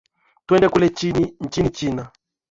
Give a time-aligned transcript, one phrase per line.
[0.45, 0.85] twende kule
[1.41, 2.09] nchini china